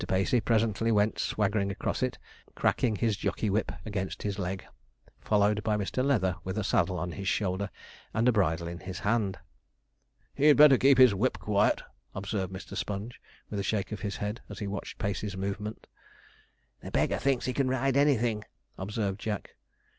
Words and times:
Pacey 0.07 0.41
presently 0.41 0.91
went 0.91 1.19
swaggering 1.19 1.69
across 1.69 2.01
it, 2.01 2.17
cracking 2.55 2.95
his 2.95 3.15
jockey 3.15 3.51
whip 3.51 3.71
against 3.85 4.23
his 4.23 4.39
leg, 4.39 4.65
followed 5.19 5.61
by 5.61 5.77
Mr. 5.77 6.03
Leather, 6.03 6.37
with 6.43 6.57
a 6.57 6.63
saddle 6.63 6.97
on 6.97 7.11
his 7.11 7.27
shoulder 7.27 7.69
and 8.11 8.27
a 8.27 8.31
bridle 8.31 8.67
in 8.67 8.79
his 8.79 8.97
hand. 9.01 9.37
'He'd 10.33 10.57
better 10.57 10.79
keep 10.79 10.97
his 10.97 11.13
whip 11.13 11.37
quiet,' 11.37 11.83
observed 12.15 12.51
Mr. 12.51 12.75
Sponge, 12.75 13.21
with 13.51 13.59
a 13.59 13.63
shake 13.63 13.91
of 13.91 13.99
his 13.99 14.15
head, 14.15 14.41
as 14.49 14.57
he 14.57 14.65
watched 14.65 14.97
Pacey's 14.97 15.37
movements. 15.37 15.87
'The 16.81 16.89
beggar 16.89 17.19
thinks 17.19 17.45
he 17.45 17.53
can 17.53 17.67
ride 17.69 17.95
anything,' 17.95 18.43
observed 18.79 19.19
Jack. 19.19 19.51